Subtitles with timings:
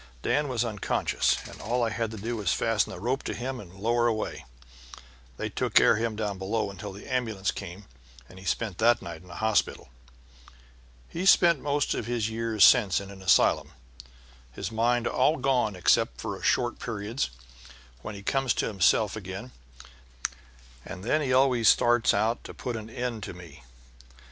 [0.23, 3.59] Dan was unconscious, and all I had to do was fasten a rope to him
[3.59, 4.45] and lower away.
[5.37, 7.85] They took care of him down below until the ambulance came,
[8.27, 9.89] and he spent that night in a hospital.
[10.57, 10.57] And
[11.19, 13.73] he's spent most of his years since then in an asylum,
[14.51, 17.29] his mind all gone except for short periods,
[18.01, 19.51] when he comes to himself again,
[20.83, 23.61] and then he always starts out to put an end to me.